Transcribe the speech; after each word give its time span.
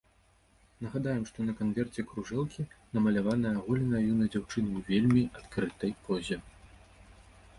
Нагадаем, 0.85 1.19
што 1.31 1.39
на 1.49 1.53
канверце 1.59 2.05
кружэлкі 2.11 2.65
намаляваная 2.97 3.51
аголеная 3.59 4.01
юная 4.13 4.29
дзяўчына 4.35 4.69
ў 4.77 4.79
вельмі 4.89 5.23
адкрытай 5.43 5.91
позе. 6.09 6.37